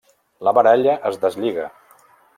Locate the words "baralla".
0.59-0.95